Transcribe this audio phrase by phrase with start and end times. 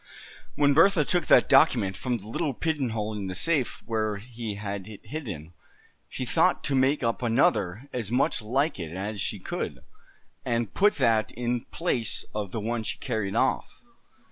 [0.55, 4.87] "When Bertha took that document from the little pigeonhole in the safe where he had
[4.87, 5.53] it hidden,
[6.09, 9.83] she thought to make up another as much like it as she could,
[10.43, 13.83] and put that in place of the one she carried off.